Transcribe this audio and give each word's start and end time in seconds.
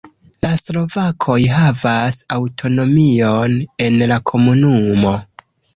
La 0.45 0.49
slovakoj 0.61 1.35
havas 1.57 2.19
aŭtonomion 2.39 3.61
en 3.89 4.05
la 4.15 4.21
komunumo. 4.33 5.19